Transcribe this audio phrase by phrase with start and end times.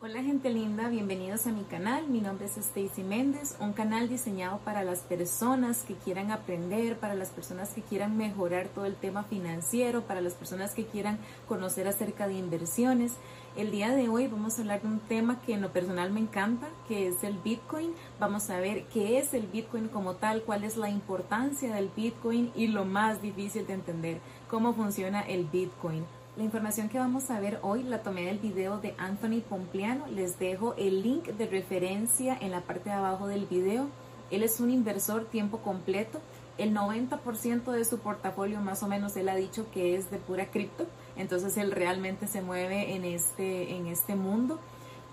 [0.00, 2.06] Hola gente linda, bienvenidos a mi canal.
[2.06, 7.16] Mi nombre es Stacy Méndez, un canal diseñado para las personas que quieran aprender, para
[7.16, 11.88] las personas que quieran mejorar todo el tema financiero, para las personas que quieran conocer
[11.88, 13.14] acerca de inversiones.
[13.56, 16.20] El día de hoy vamos a hablar de un tema que en lo personal me
[16.20, 17.92] encanta, que es el Bitcoin.
[18.20, 22.52] Vamos a ver qué es el Bitcoin como tal, cuál es la importancia del Bitcoin
[22.54, 26.04] y lo más difícil de entender, cómo funciona el Bitcoin.
[26.38, 30.06] La información que vamos a ver hoy la tomé del video de Anthony Pompliano.
[30.06, 33.88] Les dejo el link de referencia en la parte de abajo del video.
[34.30, 36.20] Él es un inversor tiempo completo.
[36.56, 40.48] El 90% de su portafolio más o menos él ha dicho que es de pura
[40.52, 40.86] cripto.
[41.16, 44.60] Entonces él realmente se mueve en este, en este mundo.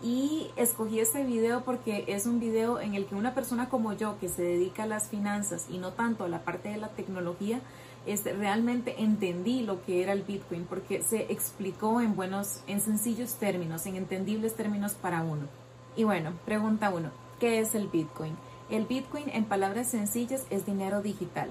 [0.03, 4.19] Y escogí este video porque es un video en el que una persona como yo
[4.19, 7.61] que se dedica a las finanzas y no tanto a la parte de la tecnología,
[8.05, 13.35] este, realmente entendí lo que era el Bitcoin porque se explicó en buenos, en sencillos
[13.35, 15.47] términos, en entendibles términos para uno.
[15.95, 18.35] Y bueno, pregunta uno, ¿qué es el Bitcoin?
[18.69, 21.49] El Bitcoin en palabras sencillas es dinero digital.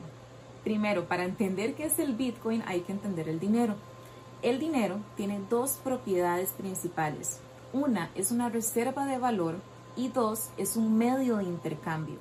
[0.65, 3.75] Primero, para entender qué es el Bitcoin hay que entender el dinero.
[4.43, 7.41] El dinero tiene dos propiedades principales.
[7.73, 9.57] Una es una reserva de valor
[9.97, 12.19] y dos es un medio de intercambio.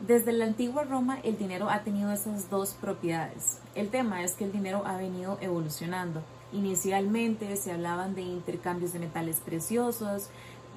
[0.00, 3.60] Desde la antigua Roma el dinero ha tenido esas dos propiedades.
[3.74, 6.22] El tema es que el dinero ha venido evolucionando.
[6.52, 10.28] Inicialmente se hablaban de intercambios de metales preciosos,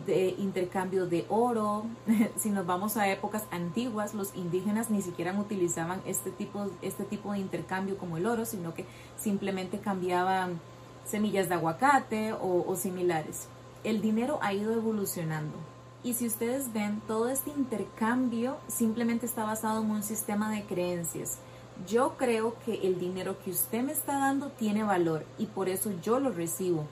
[0.05, 1.83] de intercambio de oro.
[2.37, 7.33] si nos vamos a épocas antiguas, los indígenas ni siquiera utilizaban este tipo, este tipo
[7.33, 8.85] de intercambio como el oro, sino que
[9.17, 10.61] simplemente cambiaban
[11.05, 13.49] semillas de aguacate o, o similares.
[13.83, 15.57] El dinero ha ido evolucionando
[16.03, 21.39] y si ustedes ven, todo este intercambio simplemente está basado en un sistema de creencias.
[21.87, 25.91] Yo creo que el dinero que usted me está dando tiene valor y por eso
[26.01, 26.85] yo lo recibo.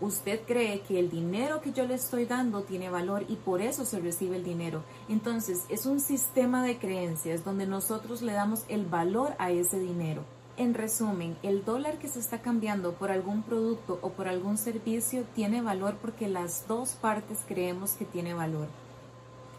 [0.00, 3.84] Usted cree que el dinero que yo le estoy dando tiene valor y por eso
[3.84, 4.82] se recibe el dinero.
[5.08, 10.24] Entonces es un sistema de creencias donde nosotros le damos el valor a ese dinero.
[10.56, 15.24] En resumen, el dólar que se está cambiando por algún producto o por algún servicio
[15.34, 18.68] tiene valor porque las dos partes creemos que tiene valor.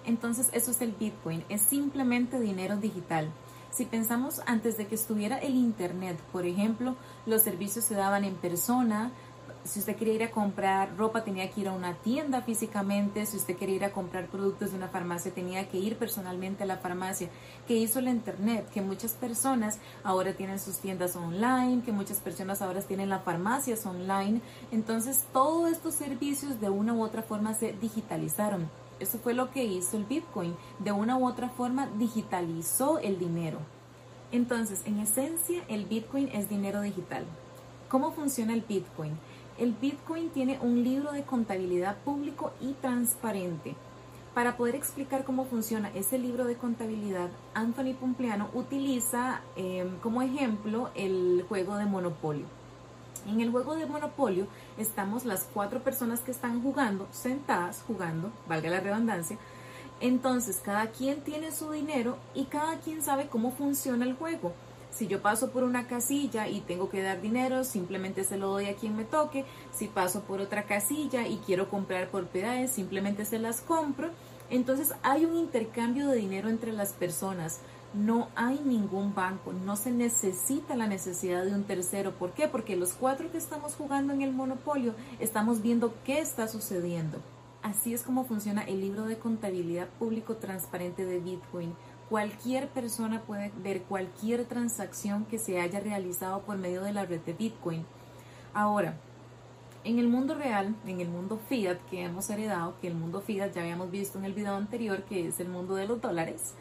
[0.05, 3.29] Entonces eso es el Bitcoin, es simplemente dinero digital.
[3.71, 6.95] Si pensamos antes de que estuviera el Internet, por ejemplo,
[7.25, 9.11] los servicios se daban en persona,
[9.65, 13.37] si usted quería ir a comprar ropa tenía que ir a una tienda físicamente, si
[13.37, 16.77] usted quería ir a comprar productos de una farmacia tenía que ir personalmente a la
[16.77, 17.29] farmacia.
[17.67, 18.69] ¿Qué hizo la internet?
[18.71, 23.85] Que muchas personas ahora tienen sus tiendas online, que muchas personas ahora tienen las farmacias
[23.85, 24.39] online.
[24.71, 28.69] Entonces todos estos servicios de una u otra forma se digitalizaron.
[28.99, 30.55] Eso fue lo que hizo el Bitcoin.
[30.79, 33.59] De una u otra forma digitalizó el dinero.
[34.31, 37.25] Entonces, en esencia, el Bitcoin es dinero digital.
[37.89, 39.17] ¿Cómo funciona el Bitcoin?
[39.57, 43.75] El Bitcoin tiene un libro de contabilidad público y transparente.
[44.33, 50.89] Para poder explicar cómo funciona ese libro de contabilidad, Anthony Pompliano utiliza em, como ejemplo
[50.93, 52.45] el juego de Monopolio.
[53.25, 58.69] En el juego de Monopolio estamos las cuatro personas que están jugando, sentadas jugando, valga
[58.69, 59.37] la redundancia.
[60.01, 64.51] Entonces cada quien tiene su dinero y cada quien sabe cómo funciona el juego.
[64.95, 68.67] Si yo paso por una casilla y tengo que dar dinero, simplemente se lo doy
[68.67, 69.43] a quien me toque.
[69.73, 74.11] Si paso por otra casilla y quiero comprar propiedades, simplemente se las compro.
[74.49, 77.59] Entonces hay un intercambio de dinero entre las personas.
[77.93, 82.13] No hay ningún banco, no se necesita la necesidad de un tercero.
[82.13, 82.47] ¿Por qué?
[82.47, 87.19] Porque los cuatro que estamos jugando en el monopolio estamos viendo qué está sucediendo.
[87.63, 91.73] Así es como funciona el libro de contabilidad público transparente de Bitcoin.
[92.09, 97.21] Cualquier persona puede ver cualquier transacción que se haya realizado por medio de la red
[97.21, 97.85] de Bitcoin.
[98.53, 98.95] Ahora,
[99.83, 103.53] en el mundo real, en el mundo fiat que hemos heredado, que el mundo fiat
[103.53, 106.53] ya habíamos visto en el video anterior, que es el mundo de los dólares,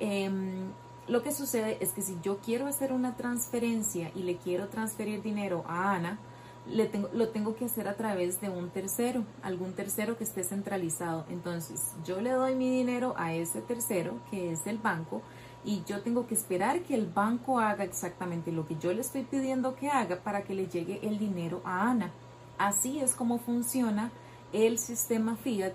[0.00, 0.70] em,
[1.08, 5.22] lo que sucede es que si yo quiero hacer una transferencia y le quiero transferir
[5.22, 6.18] dinero a Ana,
[6.90, 11.24] tengo, lo tengo que hacer a través de un tercero, algún tercero que esté centralizado.
[11.28, 15.22] Entonces, yo le doy mi dinero a ese tercero, que es el banco,
[15.64, 19.22] y yo tengo que esperar que el banco haga exactamente lo que yo le estoy
[19.22, 22.12] pidiendo que haga para que le llegue el dinero a Ana.
[22.58, 24.10] Así es como funciona
[24.52, 25.74] el sistema Fiat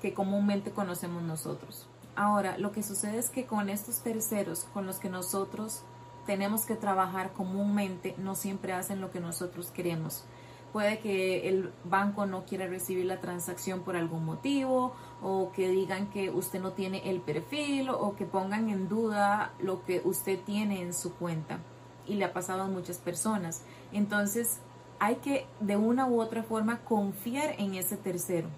[0.00, 1.86] que comúnmente conocemos nosotros.
[2.16, 5.82] Ahora, lo que sucede es que con estos terceros con los que nosotros
[6.28, 10.26] tenemos que trabajar comúnmente no siempre hacen lo que nosotros queremos.
[10.74, 14.92] Puede que el banco no quiera recibir la transacción por algún motivo
[15.22, 19.86] o que digan que usted no tiene el perfil o que pongan en duda lo
[19.86, 21.60] que usted tiene en su cuenta.
[22.06, 23.62] Y le ha pasado a muchas personas.
[23.90, 24.58] Entonces
[24.98, 28.50] hay que de una u otra forma confiar en ese tercero.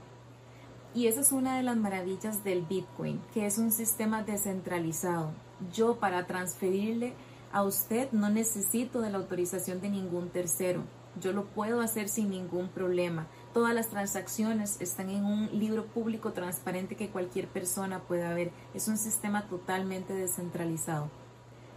[0.93, 5.31] Y esa es una de las maravillas del Bitcoin, que es un sistema descentralizado.
[5.73, 7.15] Yo para transferirle
[7.53, 10.85] a usted no necesito de la autorización de ningún tercero.
[11.21, 13.27] Yo lo puedo hacer sin ningún problema.
[13.53, 18.53] Todas las transacciones están en un libro público transparente que cualquier persona pueda ver.
[18.75, 21.11] Es un sistema totalmente descentralizado.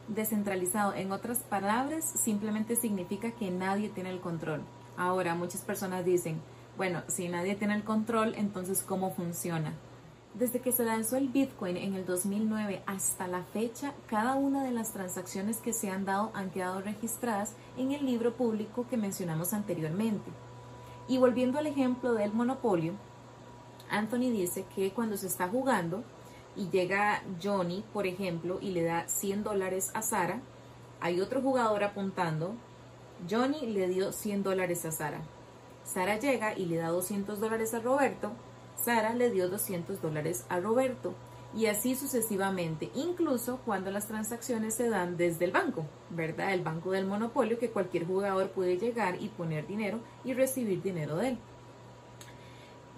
[0.07, 4.61] Descentralizado, en otras palabras, simplemente significa que nadie tiene el control.
[4.97, 6.39] Ahora, muchas personas dicen,
[6.77, 9.73] bueno, si nadie tiene el control, entonces ¿cómo funciona?
[10.33, 14.71] Desde que se lanzó el Bitcoin en el 2009 hasta la fecha, cada una de
[14.71, 19.53] las transacciones que se han dado han quedado registradas en el libro público que mencionamos
[19.53, 20.31] anteriormente.
[21.07, 22.93] Y volviendo al ejemplo del monopolio,
[23.91, 26.03] Anthony dice que cuando se está jugando
[26.55, 30.41] y llega Johnny, por ejemplo, y le da 100 dólares a Sara,
[30.99, 32.55] hay otro jugador apuntando,
[33.29, 35.21] Johnny le dio 100 dólares a Sara.
[35.83, 38.31] Sara llega y le da 200 dólares a Roberto,
[38.83, 41.13] Sara le dio 200 dólares a Roberto
[41.55, 46.53] y así sucesivamente, incluso cuando las transacciones se dan desde el banco, ¿verdad?
[46.53, 51.17] El banco del monopolio que cualquier jugador puede llegar y poner dinero y recibir dinero
[51.17, 51.37] de él.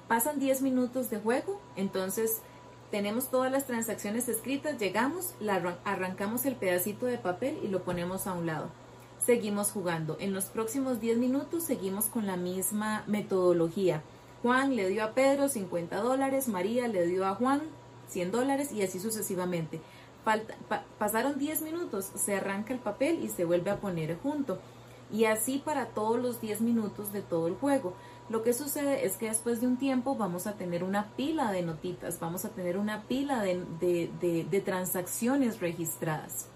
[0.08, 2.42] Pasan 10 minutos de juego, entonces
[2.92, 5.36] tenemos todas las transacciones escritas, llegamos,
[5.84, 8.70] arrancamos el pedacito de papel y lo ponemos a un lado.
[9.20, 10.18] Seguimos jugando.
[10.20, 14.02] En los próximos 10 minutos seguimos con la misma metodología
[14.46, 17.64] Juan le dio a Pedro 50 dólares, María le dio a Juan
[18.10, 19.82] 100 dólares y así sucesivamente.
[21.00, 24.60] pasaron 10 minutos, se arranca el papel y se vuelve a poner junto.
[25.12, 27.96] Y así para todos los 10 minutos de todo el juego.
[28.30, 31.64] Lo que sucede es que después de un tiempo vamos a tener una pila de
[31.64, 36.50] notitas, vamos a tener una pila de transacciones registradas.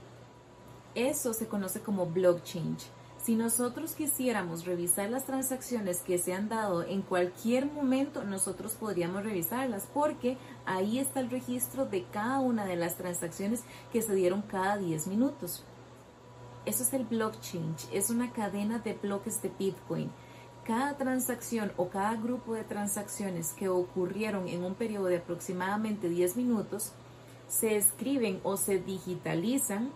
[0.94, 2.77] Eso se conoce como blockchain.
[3.21, 9.24] Si nosotros quisiéramos revisar las transacciones que se han dado en cualquier momento, nosotros podríamos
[9.24, 14.42] revisarlas porque ahí está el registro de cada una de las transacciones que se dieron
[14.42, 15.66] cada 10 minutos.
[16.66, 20.10] Eso es el blockchain, es una cadena de bloques de Bitcoin.
[20.63, 26.38] Cada transacción o cada grupo de transacciones que ocurrieron en un periodo de aproximadamente 10
[26.38, 26.94] minutos
[27.50, 29.92] se escriben o se digitalizan,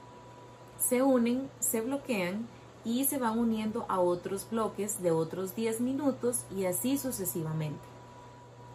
[0.77, 2.47] se unen, se bloquean
[2.85, 7.93] y se van uniendo a otros bloques de otros 10 minutos y así sucesivamente.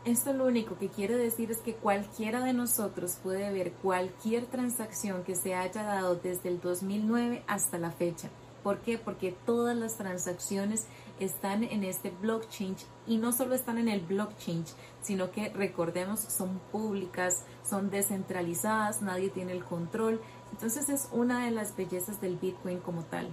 [0.04, 5.22] Esto lo único que quiere decir es que cualquiera de nosotros puede ver cualquier transacción
[5.24, 8.30] que se haya dado desde el 2009 hasta la fecha.
[8.62, 8.98] ¿Por qué?
[8.98, 10.86] Porque todas las transacciones
[11.20, 12.76] están en este blockchain
[13.06, 14.64] y no solo están en el blockchain,
[15.02, 20.20] sino que recordemos son públicas, son descentralizadas, nadie tiene el control.
[20.52, 23.28] Entonces es una de las bellezas del Bitcoin como tal.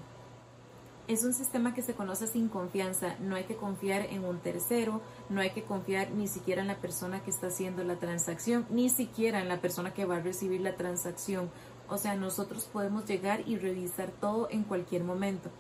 [1.08, 5.02] Es un sistema que se conoce sin confianza, no hay que confiar en un tercero,
[5.30, 8.90] no hay que confiar ni siquiera en la persona que está haciendo la transacción, ni
[8.90, 11.52] siquiera en la persona que va a recibir la transacción.
[11.90, 15.52] O sea, nosotros podemos llegar y revisar todo en cualquier momento.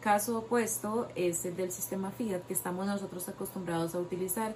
[0.00, 4.54] Caso opuesto es el del sistema fiat que estamos nosotros acostumbrados a utilizar.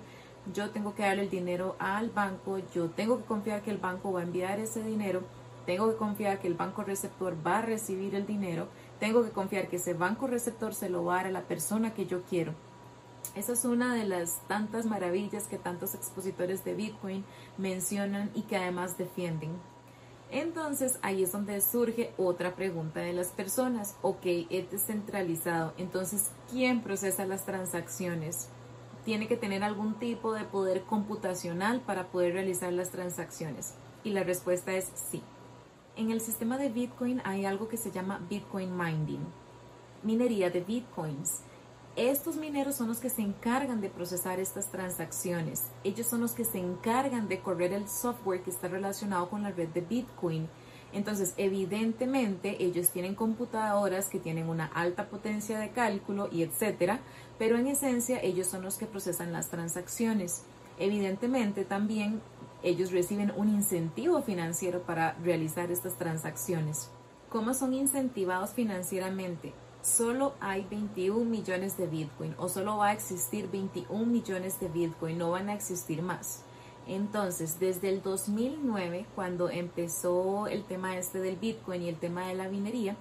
[0.54, 4.12] Yo tengo que darle el dinero al banco, yo tengo que confiar que el banco
[4.12, 5.22] va a enviar ese dinero,
[5.66, 8.68] tengo que confiar que el banco receptor va a recibir el dinero
[9.00, 11.94] tengo que confiar que ese banco receptor se lo va a dar a la persona
[11.94, 12.54] que yo quiero.
[13.34, 17.24] Esa es una de las tantas maravillas que tantos expositores de Bitcoin
[17.56, 19.52] mencionan y que además defienden.
[20.30, 23.96] Entonces ahí es donde surge otra pregunta de las personas.
[24.02, 25.72] Ok, es descentralizado.
[25.78, 28.48] Entonces, ¿quién procesa las transacciones?
[29.04, 33.74] ¿Tiene que tener algún tipo de poder computacional para poder realizar las transacciones?
[34.04, 35.22] Y la respuesta es sí.
[35.98, 39.26] En el sistema de Bitcoin hay algo que se llama Bitcoin Mining,
[40.04, 41.40] minería de Bitcoins.
[41.96, 45.64] Estos mineros son los que se encargan de procesar estas transacciones.
[45.82, 49.50] Ellos son los que se encargan de correr el software que está relacionado con la
[49.50, 50.48] red de Bitcoin.
[50.92, 57.00] Entonces, evidentemente, ellos tienen computadoras que tienen una alta potencia de cálculo y etcétera,
[57.40, 60.44] pero en esencia ellos son los que procesan las transacciones.
[60.78, 62.22] Evidentemente, también
[62.62, 66.90] ellos reciben un incentivo financiero para realizar estas transacciones.
[67.28, 69.52] ¿Cómo son incentivados financieramente?
[69.82, 75.18] Solo hay 21 millones de Bitcoin o solo va a existir 21 millones de Bitcoin,
[75.18, 76.42] no van a existir más.
[76.86, 82.34] Entonces, desde el 2009, cuando empezó el tema este del Bitcoin y el tema de
[82.34, 82.96] la minería,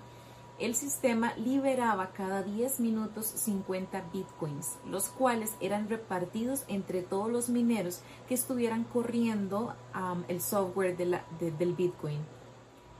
[0.59, 7.49] el sistema liberaba cada 10 minutos 50 bitcoins, los cuales eran repartidos entre todos los
[7.49, 9.75] mineros que estuvieran corriendo
[10.27, 12.19] el software del bitcoin.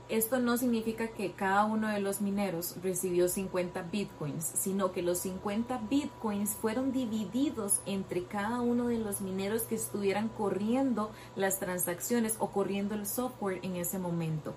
[0.08, 5.18] Esto no significa que cada uno de los mineros recibió 50 bitcoins, sino que los
[5.18, 12.36] 50 bitcoins fueron divididos entre cada uno de los mineros que estuvieran corriendo las transacciones
[12.38, 14.54] o corriendo el software en ese momento.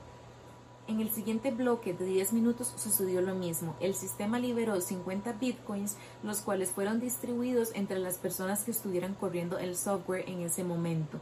[0.88, 3.76] En el siguiente bloque de 10 minutos sucedió lo mismo.
[3.80, 9.58] El sistema liberó 50 bitcoins, los cuales fueron distribuidos entre las personas que estuvieran corriendo
[9.58, 11.20] el software en ese momento.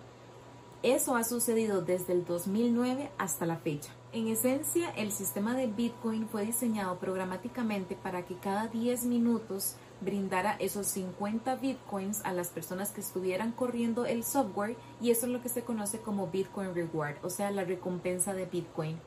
[0.81, 3.91] Eso ha sucedido desde el 2009 hasta la fecha.
[4.13, 10.53] En esencia, el sistema de Bitcoin fue diseñado programáticamente para que cada 10 minutos brindara
[10.53, 15.41] esos 50 Bitcoins a las personas que estuvieran corriendo el software y eso es lo
[15.41, 18.97] que se conoce como Bitcoin Reward, o sea, la recompensa de Bitcoin.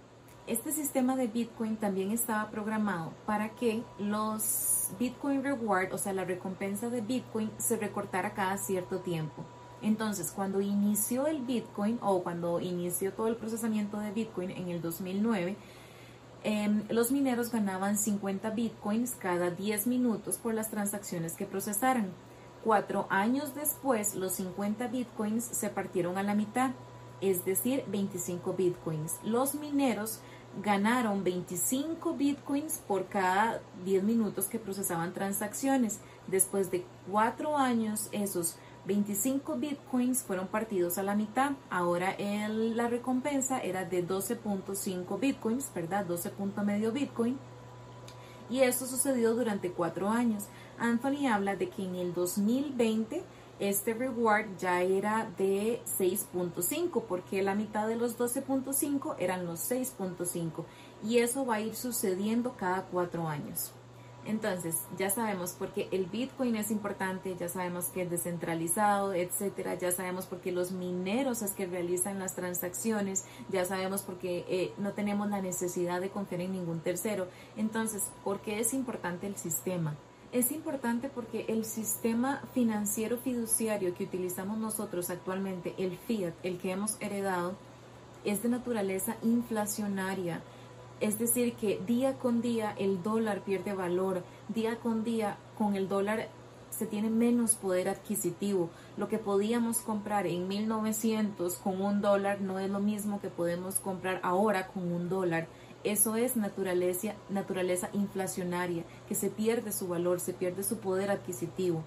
[0.48, 6.24] Este sistema de Bitcoin también estaba programado para que los Bitcoin Reward, o sea, la
[6.24, 9.44] recompensa de Bitcoin, se recortara cada cierto tiempo.
[9.82, 14.82] Entonces, cuando inició el Bitcoin o cuando inició todo el procesamiento de Bitcoin en el
[14.82, 15.56] 2009,
[16.42, 22.10] em, los mineros ganaban 50 Bitcoins cada 10 minutos por las transacciones que procesaran.
[22.64, 26.72] Cuatro años después, los 50 Bitcoins se partieron a la mitad,
[27.22, 29.18] es decir, 25 Bitcoins.
[29.24, 30.20] Los mineros
[30.60, 36.00] ganaron 25 bitcoins por cada 10 minutos que procesaban transacciones.
[36.26, 41.52] Después de cuatro años, esos 25 bitcoins fueron partidos a la mitad.
[41.70, 46.04] Ahora la recompensa era de 12.5 bitcoins, ¿verdad?
[46.04, 46.32] 12.
[46.64, 47.38] medio bitcoin.
[48.50, 50.44] Y esto sucedió durante cuatro años.
[50.78, 53.22] Anthony habla de que en el 2020
[53.68, 60.64] este reward ya era de 6.5 porque la mitad de los 12.5 eran los 6.5
[61.04, 63.72] y eso va a ir sucediendo cada cuatro años.
[64.24, 69.74] Entonces, ya sabemos por qué el Bitcoin es importante, ya sabemos que es descentralizado, etcétera,
[69.74, 74.44] ya sabemos por qué los mineros es que realizan las transacciones, ya sabemos por qué
[74.48, 77.28] eh, no tenemos la necesidad de confiar en ningún tercero.
[77.56, 79.96] Entonces, ¿por qué es importante el sistema?
[80.32, 86.72] Es importante porque el sistema financiero fiduciario que utilizamos nosotros actualmente, el fiat, el que
[86.72, 87.54] hemos heredado,
[88.24, 90.42] es de naturaleza inflacionaria
[91.02, 95.88] es decir, que día con día el dólar pierde valor, día con día con el
[95.88, 96.28] dólar
[96.70, 98.70] se tiene menos poder adquisitivo.
[98.96, 103.80] Lo que podíamos comprar en 1900 con un dólar no es lo mismo que podemos
[103.80, 105.48] comprar ahora con un dólar.
[105.84, 111.82] Eso es naturaleza, inflacionaria, que se pierde su valor, se pierde su poder adquisitivo.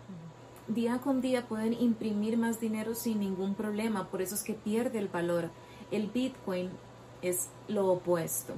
[0.67, 4.99] Día con día pueden imprimir más dinero sin ningún problema, por eso es que pierde
[4.99, 5.49] el valor.
[5.91, 6.71] El Bitcoin
[7.21, 8.53] es lo opuesto.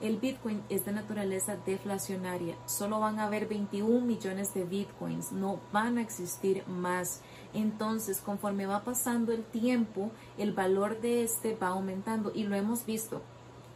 [0.00, 2.56] El Bitcoin es de naturaleza deflacionaria.
[2.64, 5.30] Solo van a haber 21 millones de Bitcoins.
[5.30, 7.20] No van a existir más.
[7.52, 12.32] Entonces, conforme va pasando el tiempo, el valor de este va aumentando.
[12.34, 13.20] Y lo hemos visto.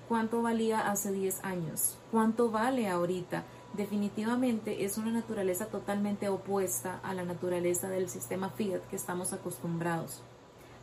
[0.08, 1.96] ¿Cuánto valía hace 10 años?
[2.11, 3.44] ¿Cuánto vale ahorita?
[3.73, 10.23] Definitivamente es una naturaleza totalmente opuesta a la naturaleza del sistema fiat que estamos acostumbrados.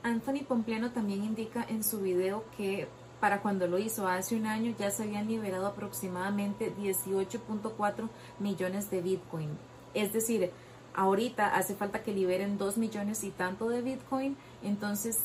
[0.02, 2.88] Anthony Pompliano también indica en su video que
[3.20, 8.10] para cuando lo hizo hace un año ya se habían liberado aproximadamente 18.4
[8.40, 9.50] millones de Bitcoin.
[9.94, 10.50] Es decir,
[10.96, 15.20] ahorita hace falta que liberen 2 millones y tanto de Bitcoin, entonces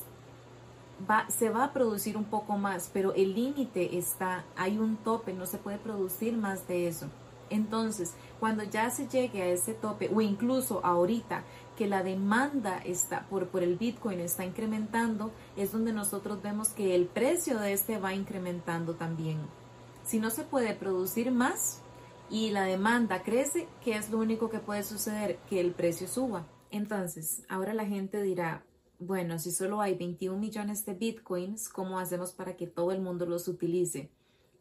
[1.08, 5.32] va, se va a producir un poco más, pero el límite está, hay un tope,
[5.32, 7.08] no se puede producir más de eso.
[7.48, 11.44] Entonces, cuando ya se llegue a ese tope, o incluso ahorita
[11.76, 16.94] que la demanda está por, por el Bitcoin está incrementando, es donde nosotros vemos que
[16.94, 19.38] el precio de este va incrementando también.
[20.04, 21.82] Si no se puede producir más
[22.30, 25.38] y la demanda crece, ¿qué es lo único que puede suceder?
[25.48, 26.46] Que el precio suba.
[26.70, 28.64] Entonces, ahora la gente dirá,
[28.98, 33.26] bueno, si solo hay 21 millones de bitcoins, ¿cómo hacemos para que todo el mundo
[33.26, 34.10] los utilice?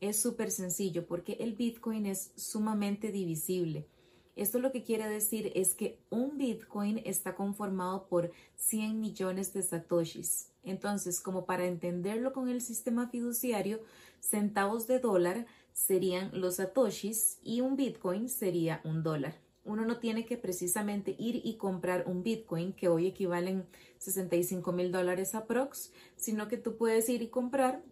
[0.02, 3.88] Es súper sencillo porque el bitcoin es sumamente divisible.
[4.36, 9.64] Esto lo que quiere decir es que un Bitcoin está conformado por 100 millones de
[9.64, 10.52] satoshis.
[10.64, 13.80] Entonces, como para entenderlo con el sistema fiduciario,
[14.20, 19.45] centavos de dólar serían los satoshis y un Bitcoin sería un dólar.
[19.66, 23.66] Uno no tiene que precisamente ir y comprar un Bitcoin, que hoy equivalen
[23.98, 27.84] 65 mil dólares aprox, sino que tú puedes ir y comprar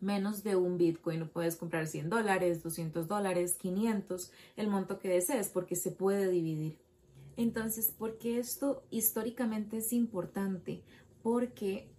[0.00, 1.28] menos de un Bitcoin.
[1.28, 6.78] Puedes comprar 100 dólares, 200 dólares, 500, el monto que desees, porque se puede dividir.
[7.36, 10.82] Entonces, ¿por qué esto históricamente es importante?
[11.22, 11.93] Porque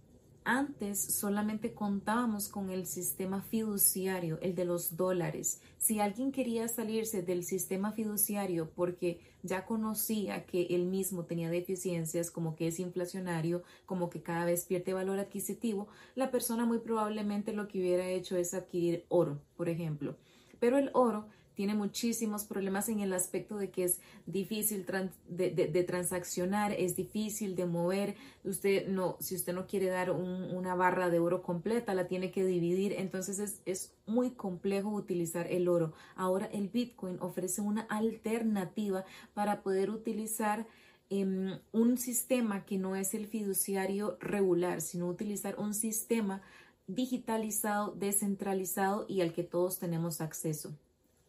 [0.46, 5.60] antes solamente contábamos con el sistema fiduciario, el de los dólares.
[5.76, 12.30] Si alguien quería salirse del sistema fiduciario porque ya conocía que él mismo tenía deficiencias,
[12.30, 17.52] como que es inflacionario, como que cada vez pierde valor adquisitivo, la persona muy probablemente
[17.52, 20.16] lo que hubiera hecho es adquirir oro, por ejemplo.
[20.60, 21.26] Pero el oro
[21.56, 24.84] tiene muchísimos problemas en el aspecto de que es difícil
[25.26, 28.14] de, transaccionar, es difícil de mover.
[28.44, 32.44] Usted no, si usted no quiere dar una barra de oro completa, la tiene que
[32.44, 32.92] dividir.
[32.92, 35.94] Entonces es, es muy complejo utilizar el oro.
[36.14, 40.66] Ahora el Bitcoin ofrece una alternativa para poder utilizar
[41.08, 46.42] em, un sistema que no es el fiduciario regular, sino utilizar un sistema
[46.86, 50.76] digitalizado, descentralizado y al que todos tenemos acceso.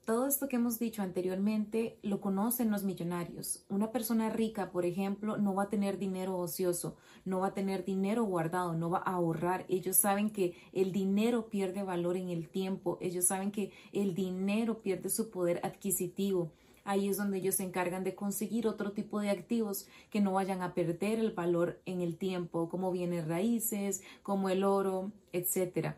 [0.08, 3.66] Todo esto que hemos dicho anteriormente lo conocen los millonarios.
[3.68, 6.96] Una persona rica, por ejemplo, no va a tener dinero ocioso,
[7.26, 9.66] no va a tener dinero guardado, no va a ahorrar.
[9.68, 14.82] Ellos saben que el dinero pierde valor en el tiempo, ellos saben que el dinero
[14.82, 16.54] pierde su poder adquisitivo.
[16.86, 20.62] Ahí es donde ellos se encargan de conseguir otro tipo de activos que no vayan
[20.62, 25.98] a perder el valor en el tiempo, como bienes raíces, como el oro, etcétera.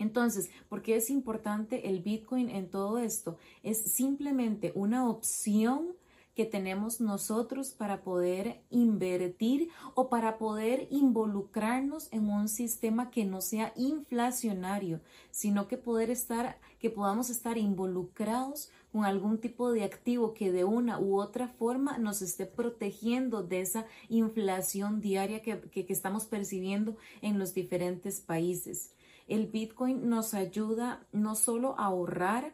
[0.00, 3.36] Entonces, ¿por qué es importante el Bitcoin en todo esto?
[3.62, 5.94] Es simplemente una opción
[6.34, 13.42] que tenemos nosotros para poder invertir o para poder involucrarnos en un sistema que no
[13.42, 20.32] sea inflacionario, sino que poder estar, que podamos estar involucrados con algún tipo de activo
[20.32, 25.92] que de una u otra forma nos esté protegiendo de esa inflación diaria que, que
[25.92, 28.94] estamos percibiendo en los diferentes países.
[29.30, 32.52] El Bitcoin nos ayuda no solo a ahorrar,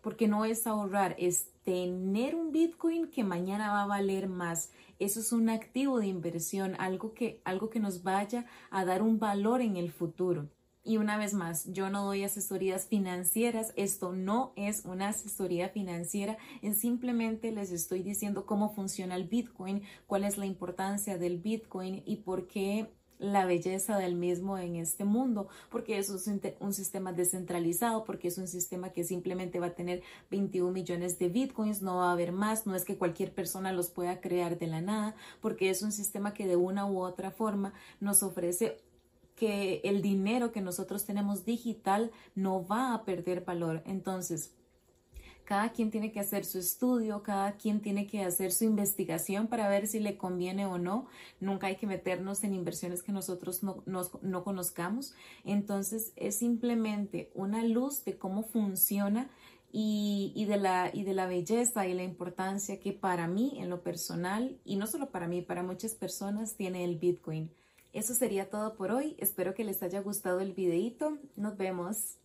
[0.00, 4.70] porque no es ahorrar, es tener un Bitcoin que mañana va a valer más.
[4.98, 9.18] Eso es un activo de inversión, algo que, algo que nos vaya a dar un
[9.18, 10.48] valor en el futuro.
[10.82, 16.38] Y una vez más, yo no doy asesorías financieras, esto no es una asesoría financiera,
[16.74, 22.16] simplemente les estoy diciendo cómo funciona el Bitcoin, cuál es la importancia del Bitcoin y
[22.16, 28.28] por qué la belleza del mismo en este mundo, porque es un, sistema descentralizado, porque
[28.28, 32.12] es un sistema que simplemente va a tener 21 millones de bitcoins, no va a
[32.12, 35.82] haber más, no es que cualquier persona los pueda crear de la nada, porque es
[35.82, 38.78] un sistema que de una u otra forma nos ofrece
[39.36, 43.82] que el dinero que nosotros tenemos digital no va a perder valor.
[43.84, 44.52] Entonces,
[45.44, 49.68] cada quien tiene que hacer su estudio, cada quien tiene que hacer su investigación para
[49.68, 51.06] ver si le conviene o no.
[51.40, 55.14] Nunca hay que meternos en inversiones que nosotros no, no conozcamos.
[55.44, 59.30] Entonces es simplemente una luz de cómo funciona
[59.76, 63.70] y, y, de la, y de la belleza y la importancia que para mí en
[63.70, 67.50] lo personal, y no solo para mí, para muchas personas tiene el Bitcoin.
[67.92, 69.16] Eso sería todo por hoy.
[69.18, 71.18] Espero que les haya gustado el videito.
[71.36, 72.18] Nos vemos.